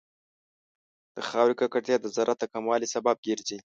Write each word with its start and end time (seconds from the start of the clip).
د 1.15 1.17
خاورې 1.29 1.55
ککړتیا 1.59 1.95
د 2.01 2.05
زراعت 2.15 2.39
د 2.41 2.45
کموالي 2.53 2.87
سبب 2.95 3.15
ګرځي. 3.25 3.57